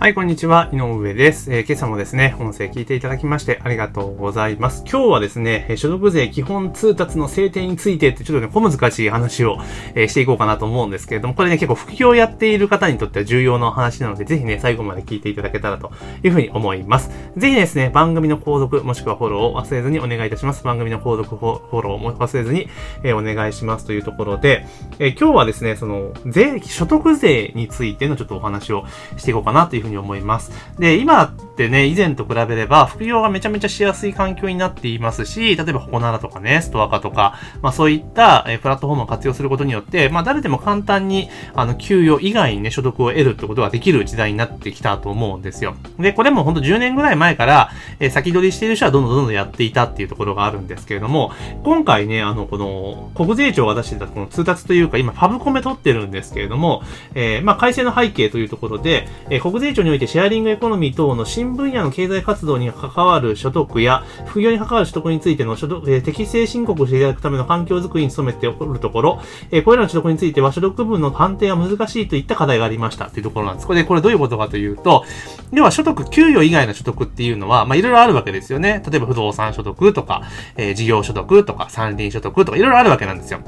[0.00, 0.70] はい、こんにちは。
[0.72, 4.84] 井上です、えー、今朝もですね、音声聞いていただきましてありがとうございます。
[4.88, 9.58] 今日はですね、所得税基本通達の制定についてってちょっとね、小難しい話を、
[9.96, 15.90] えー、していこうかなと思うんですけれども、これね、結構副業をやっている方にとっては重要な話なので、ぜひね、最後まで聞いていただけたらと
[16.22, 17.10] いうふうに思います。
[17.36, 20.62] ぜひですね、番組の購読もしくはフォローを忘れずにお願いいたします。
[20.62, 22.68] 番組の購読フォローも忘れずに、
[23.02, 24.64] えー、お願いしますというところで、
[25.00, 28.84] え今日はですね、その、税、所得税についてのちょっとお話を
[29.16, 30.52] していこうかなというふうにに思います。
[30.78, 45.74] で、今ってね、以前と比べれば、副業がめちゃめちゃしやすい環境になっていますし、例えば、ここならとかね、ストア化とか、まあそういった、えプラットフォームを活用することによって、まあ誰でも簡単に、あの、給与以外にね、所得を得るってことができる時代になってきたと思うんですよ。
[45.98, 51.32] で、これもほんと10年ぐらい前から、え先取りしている人はどんどんどんどんやっていたっていうところがあるんですけれども、
[51.64, 56.82] 今回ね、あの、この、国税庁が出してたこの通達というか、今、ファブコメ取ってるんですけれども、
[57.14, 73.66] えー、まあ改正の背景というところで、え、国税庁においてシェアリングエコノミー等の新分野の経済活動に関わる所得や、副業に関わる所得についての所得、えー、適正申告していただくための環境づくりに努めておるところ、えー、これらの所得については所得分の判定は難しいといった課題がありましたっていうところなんです。
[73.66, 75.04] これで、これどういうことかというと、
[75.52, 78.82] 要は所得、給与以外の所得っていうのは、まあいろいろあるわけですよね。
[78.90, 80.22] 例えば不動産所得とか、
[80.56, 83.40] えー、事業所得とか、山林所得とかいろいろあるわけなんですよ。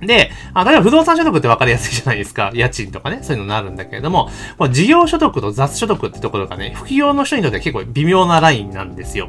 [0.00, 2.50] で、あ例えば不動産所得って分かりやすいじゃないですか。
[2.54, 9.28] 家賃とかね、そういうのになるんだけれども、この事業所得と雑所得ってところがね、副業の人にとっては結構微妙なラインなんですよ。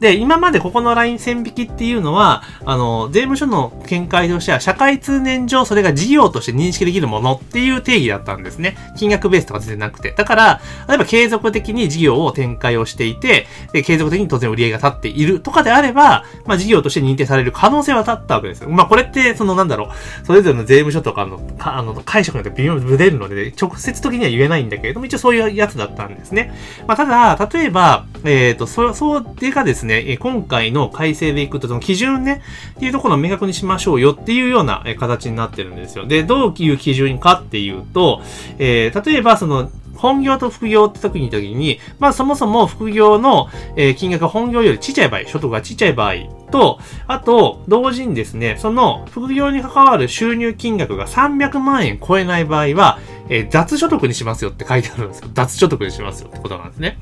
[0.00, 8.76] で、今までここのライン線引きっていうのは、あの、税務署の見解としては、社会通念上それが事業として認識できるものっていう定義だったんですね。
[8.96, 10.12] 金額ベースとか全然なくて。
[10.12, 18.70] だから、例えば継続的に事業を展開をしていて、で、継続的に当然売り上げが立っているとかであれば、まあ事業として認定される可能性は立ったわけですよ。
[18.70, 19.88] まあこれって、そのなんだろう、
[20.24, 26.52] それぞれの税務署とかの、かあの、解釈によって微妙にぶれるので、直接的には言えないんだけれども、一応そういうやつだったんですね。
[26.86, 32.42] まあ、ただ、例えば、えっ、ー、と、そ、そうでかですね、今回の改正でいくと、その基準ね、
[32.76, 36.06] っていうところを明確にしましょうよっていうような形になってるんですよ。
[36.06, 38.22] で、どういう基準かっていうと、
[38.58, 46.14] えー、例えば、その、本業と副業って時に時に、まあそもそも副業の、え、金額が本業よりちっちゃい場合、所得がちっちゃい場合
[46.50, 55.28] と、あと、同時にですね、その副業に関わる収入金額が300万円超えない場合は、えー、雑所得にしますよって書いてあるんですよ。
[55.34, 56.98] 雑所得にしますよってことなんですね。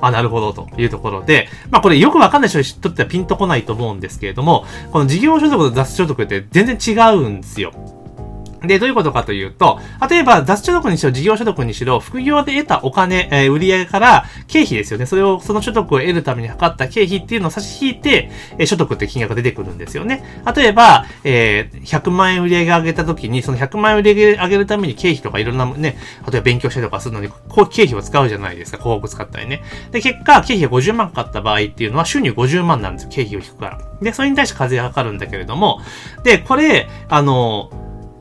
[0.00, 8.01] あ、なるほど、というところで、まあこれよくわかんない人にとってはピンとこないと思うんですけれども、この事業所得と雑所得って全然違うんですよ。
[8.64, 9.78] で、どういうことかというと、
[10.08, 15.06] 例えば、雑所得にしろ、事業所得にしろ、副業で得たお金、えー、売上から経費ですよね。
[15.06, 20.42] それを、その所得を得るために測った経費っていうのを差し引いて、えー、所得って金額が出てくるんですよね。
[20.54, 25.96] 例えば、えー、100万円売上上げた時に、その100万円売上上げるために経費とかいろんなね、
[26.30, 28.78] 例えば勉強したりとかするのに、こう経費を使うじゃないですか。
[28.78, 29.62] 広告使ったりね。
[29.90, 33.08] で、結果、経費が50万かかった場合っていうのは、収入50万なんですよ。
[33.10, 33.78] 経費を引くから。
[34.00, 35.80] で、それに対して課税がかかるんだけれども、
[36.24, 37.70] で、これ、あの、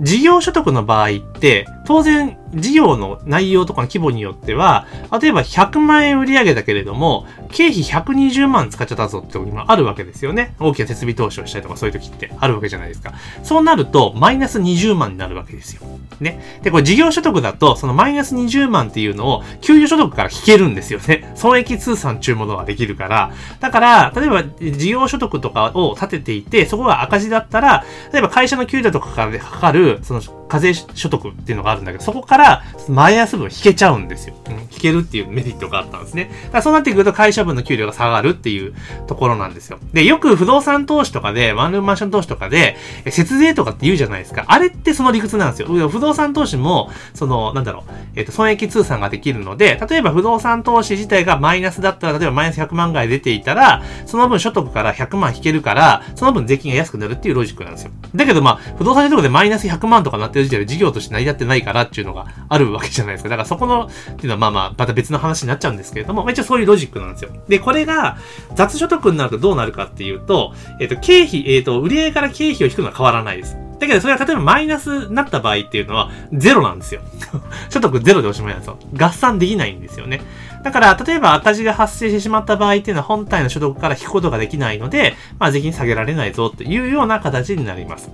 [0.02, 4.88] 事業所得の場合って、当然、事業の内容とかの規模によっては、
[5.22, 10.56] 例えば100万円売り上げだけれども、経費120万使っちゃったぞって時もあるわけですよね。
[10.60, 13.14] 大きな設備投資をしたりとかそういう時ってあるわけじゃないですか。
[13.44, 15.82] そうなると、マイナス20万になるわけですよ。
[16.20, 16.60] ね。
[16.64, 21.32] で、これ事業所得だと、そのマイナス20万っていうのを、給与所得から引けるんですよね。
[21.36, 23.32] 損益通算中ものができるから。
[23.60, 34.36] だから、例えば事業所得とかを立てていて、そこが赤字だったら、例えば会社の給料とかからかかる、その課税所得っていうのがあるんだけど、そこからマイナス分引けちゃうんですよ。
[34.50, 36.26] うん、引けるっていうメリットがあったんですね。
[36.26, 38.74] だからそうなってくると会社分の給料が下がるっていう
[39.08, 39.80] ところなんですよ。
[39.94, 42.76] で、よく不動産投資とかで、ワンルームマンション投資とかで、
[43.06, 44.44] 節税とかって言うじゃないですか。
[44.48, 45.88] あれってその理屈なんですよ。
[45.88, 57.92] 不動産投資も、その、なんだろう、えっ、ー、と、損益通算ができるので、例えば不動産投資自体がマイナスだったら、例えばマイナス100万ぐらい出ていたら、その分所得から100万引けるから、その分税金が安くなるっていうロジックなんですよ。
[58.14, 63.30] だけどまあ、不動産所得でマイナス100万とかなってる時点で事業として成り立ってないからっていうのがあるわけじゃないですか。
[63.30, 67.32] だからそこの、っていうのはまあまあ、また別の話になっちゃうんですけれども、まあ、一応そういうロジックなんですよ。
[67.48, 68.18] で、これが
[68.56, 73.58] 雑所得になるとどうなるかっていうと、えっ、ー、と、経費、えっ、ー、と、売上から経費を引くのは変わらないです。
[73.82, 77.02] だけど、それが例えばマイナスになった場合っていうのは、ゼロなんですよ。
[77.70, 78.78] 所得ゼロでおしまいなんですよ。
[78.96, 80.22] 合算できないんですよね。
[80.64, 88.12] だから、例えば赤字が発生してしまった場合っていうのは本体の所得から引くことができないので、まあ、税金下げられないぞっていうような形になります。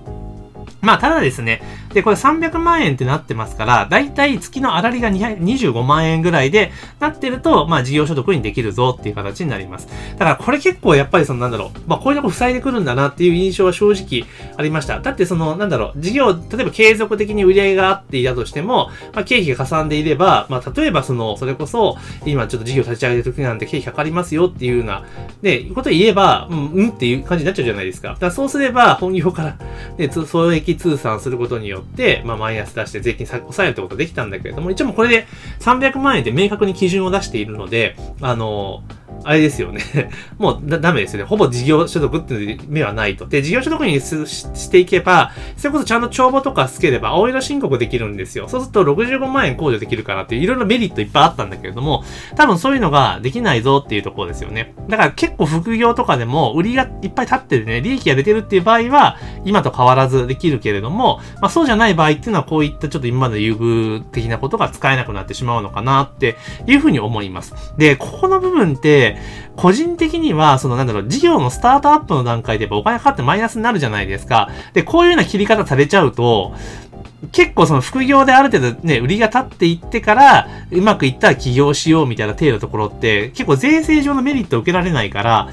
[0.80, 1.62] まあ、ただですね。
[1.92, 6.70] で、これ300万円ってなってますから、だいたい月の粗利が25万円ぐらいで
[7.00, 9.88] なってると、まあ、事業所得にできるぞっていう形になります。
[10.12, 15.00] だから、これ結構やっぱりその、なんだろう、まあ、こういうとこ塞いでくるんだなっていう印象は正直ありました。
[15.00, 25.04] だってその、なんだろう、事業、例えば継続的に売り上げがあっていたとしても、まあ、経費がかさんでいれば、まあ、例えばその、それこそ、今ちょっと事業立ち上げるときなんて経費かかりますよっていうような、
[25.42, 28.10] で、こと言えば、うん、うんっていう感じになっちゃうじゃないですか。
[28.10, 29.56] だからそうすれば、本業から、
[29.96, 35.26] で、損益通算することによって、まあ、マイナス出して税金抑えるってことができたんだけれども、一応もこれで
[35.60, 39.80] 300万円で明確に基準を出しているので、あのーあれですよね。
[40.38, 41.24] もうだ、ダメですよね。
[41.24, 43.26] ほぼ事業所得っていう目はないと。
[43.26, 48.48] で、事業所得にしていけば、それこそちゃんと帳簿とかつければ、青色申告できるんですよ。
[48.48, 52.04] そうすると65万円控除できるからっていう、いろいろメリットいっぱいあったんだけれども、
[52.36, 54.74] 多分そういうのができないぞっていうところですよね。
[54.88, 67.54] だから結構副業とかでも、売りがいっぱい立ってるね、利益が出てるっていう場合は、今と変わらずできるけれども、まあそうじゃない場合っていうのは、こういったちょっと今まで優遇的なことが使えなくなってしまうのかなっていうふうに思います。
[67.76, 68.97] で、ここの部分って、
[69.56, 74.50] 個人的には、そのなんだろう、事業のスタートアップの段階でやっぱお金かかってマイナスになるじゃないですか。
[74.72, 76.54] で、こういうような切り方されちゃうと、
[77.32, 85.48] 結構その副業である程度ね、売りが立っていってから、うまくいったら起業しようみたいな程度のところって、結構税制上のメリットを受けられないから、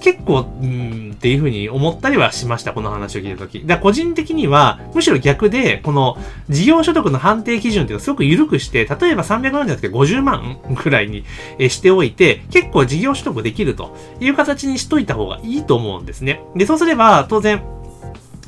[0.00, 3.66] 結構、うん、っていうふうに思ったりはしました、この話を聞いたとき。
[3.66, 6.16] だ個人的には、むしろ逆で、この
[6.48, 11.24] 事業所得の判定基準っていうのをすごく緩くして、例えば300万じゃなくて50万くらいに
[11.68, 16.40] しておいて、結構事業所得できるという形にしといた方がいいと思うんですね。
[16.56, 17.62] で、そうすれば、当然、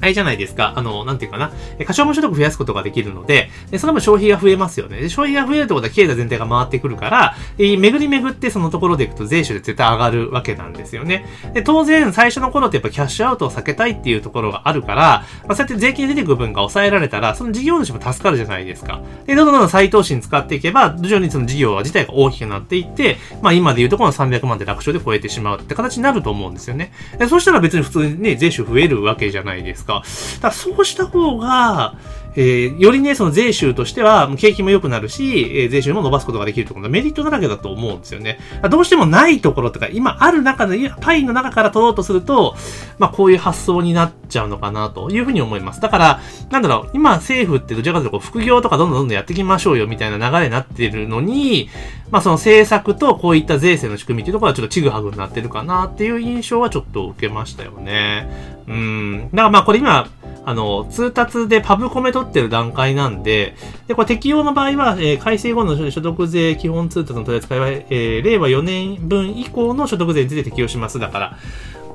[0.03, 0.75] あれじゃないですか。
[0.77, 1.53] あの、なんていうかな。
[1.87, 5.01] 過小無所得増やすことができるので、でその分消費が増えますよね。
[5.01, 11.25] で消費が増えるってことは経済全体が回ってくるから、え巡り巡ってそのところでいくと税収で絶対上がるわけなんですよね。
[11.55, 19.03] で、当然最初の頃ってやっぱキャッシュアウトを避けたいっていうところがあるから、まあ、そうやって税金出てくる分が抑えられたら、その事業主も助かるじゃないですか。
[19.27, 26.93] で、どんどんどんどん再投資に使っていけば、徐々にその事業自体が大きくなっていって、まあ今でいうとこの300万で楽勝で超えてしまうって形になると思うんですよね。
[27.19, 29.92] でそしたら別に普通にね、税収増えるわけじゃないですか。
[30.01, 30.03] か。
[30.49, 31.95] らそうした方が、
[32.35, 38.39] えー、よりね、その税収としては、景気も良くなるし、えー、税収も伸ばすことができるところメリットだらけだと思うんですよね。
[38.71, 42.57] どうしてもないところとか、今ある中で、パイの中から取ろうとすると、
[42.99, 45.81] まあ、こういう発想になっちゃうのかな、というふうに思います。
[45.81, 46.21] だから、
[46.51, 51.69] なんだろう、今政府ってどちらかというと、副業とかどんどんどんどんやっていきましょうよ、みたいな流れになってるのに、
[52.11, 58.29] まあ、その政策とこういった税制の仕組みっていうところはちょっとちぐはぐになってるかな、っていう印象はちょっと受けましたよね。
[58.69, 59.29] うん。
[59.33, 60.09] だからまあ、これ今、
[60.45, 63.55] あの、通達でパブコメ取ってる段階なんで、
[63.87, 70.99] で、これ適用の場合は、えー、改正後の所得税基本通達の取り扱いは、えー、令和4年分以降の所得税について適用します。
[70.99, 71.39] だから、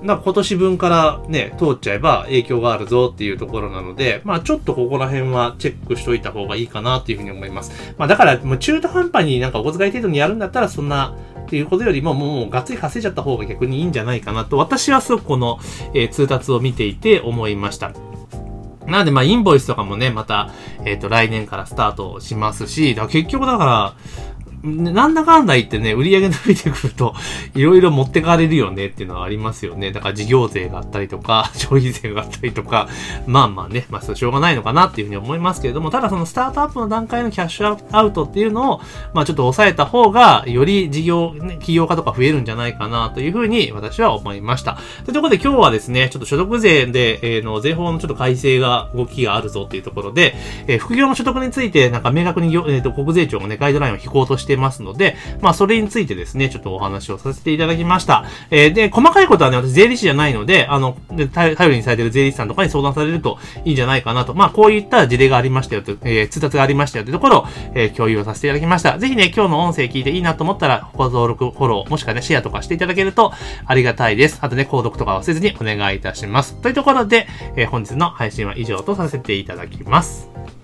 [0.01, 7.95] な今年分からね、通っちゃえば影響があるぞっていうところなので、まあちょっとここら辺はチェックしといた方がいいかなっていうふうに思います。
[7.97, 11.15] まあだから、もう中途半端になんかお小遣い程度にやるんだったら、そんな、
[11.47, 15.59] っていうことよりも、もうがっつり稼いじゃった方が逆にいいんじゃないかなと、私はすごくこの、
[15.93, 17.93] えー、通達を見ていて思いました。
[18.87, 20.51] なので、まあ、インボイスとかもね、また、
[20.85, 23.93] えっ、ー、と、来年からスタートしますし、だ結局だから、
[24.67, 27.15] なんだかんだ言ってね、売り上げ伸びてくると、
[27.55, 29.91] いろいろ持ってかれるよねっていうのはありますよね。
[29.91, 32.87] だから事業税があったりとか、 消費税があったりとか、
[33.25, 38.81] まあまあね、まあそれしょうがないのかなっていうふうに思いますけれども、ただそのスタートアップの段階のキャッシュアウトっていうのを、
[39.13, 44.77] まあちょっと抑えた方が、より事業、ね、企業家とか増えるんじゃないかなというふうに私は思いました。
[45.05, 50.35] というところで今日はですね、ちょっと所得税で、えー、の税法のちょっと改正が、動きがあるぞっていうところで、
[50.67, 58.25] えー、副業の所得についてなんか明確に、えー、と国税庁がね、ガイドラインを引こうとしてますので、まあ、それについてですね、ちょっとお話をさせていただきました。
[58.51, 64.33] えー、で、細かいことはね、私税理士じゃないので、あの、で頼りにされてる税理士さんとかに相談されるといいんじゃないかなと。
[64.33, 68.97] まあ、こういった事例がありましたよと、えー、通達がありましたよというところを、えー、共有をさせていただきました。
[68.97, 73.33] ぜひね、今日の音声聞いていいなと思ったら、ご登録、フォロー、もしくはね、シェアとかしていただけると
[73.65, 74.39] ありがたいです。
[74.41, 76.55] あとね、購読とか忘れずにお願いいたします。
[76.61, 80.56] というところで、えー、本日の配信は以上とさせていただきます。